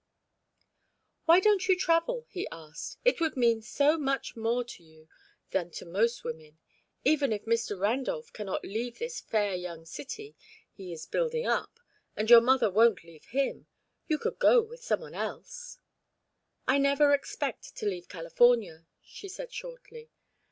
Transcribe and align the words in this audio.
"Why 1.25 1.39
don't 1.39 1.67
you 1.67 1.77
travel?" 1.77 2.25
he 2.27 2.47
asked. 2.51 2.97
"It 3.05 3.19
would 3.21 3.37
mean 3.37 3.61
so 3.61 3.99
much 3.99 4.35
more 4.35 4.63
to 4.63 4.81
you 4.83 5.07
than 5.51 5.69
to 5.77 5.85
most 5.85 6.23
women. 6.23 6.57
Even 7.05 7.31
if 7.31 7.45
Mr. 7.45 7.79
Randolph 7.79 8.33
cannot 8.33 8.65
leave 8.65 8.97
this 8.97 9.21
fair 9.21 9.53
young 9.53 9.85
city 9.85 10.35
he 10.71 10.91
is 10.91 11.05
building 11.05 11.45
up, 11.45 11.79
and 12.15 12.31
your 12.31 12.41
mother 12.41 12.71
won't 12.71 13.03
leave 13.03 13.25
him, 13.25 13.67
you 14.07 14.17
could 14.17 14.39
go 14.39 14.59
with 14.59 14.83
some 14.83 15.01
one 15.01 15.13
else" 15.13 15.77
"I 16.67 16.79
never 16.79 17.13
expect 17.13 17.75
to 17.75 17.85
leave 17.85 18.09
California," 18.09 18.87
she 19.03 19.29
said 19.29 19.53
shortly. 19.53 20.09